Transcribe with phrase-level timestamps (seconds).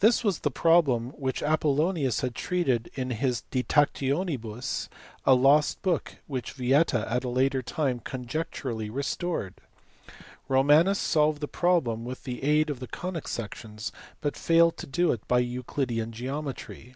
[0.00, 4.88] This was the problem which Apollonius had treated in his De TactionibuSy
[5.26, 9.52] a lost book which Vieta at a later time conjecturally restored.
[10.48, 13.92] Romanus solved the problem with the aid of the conic sections,
[14.22, 16.94] but failed to do it by Euclidean geometry.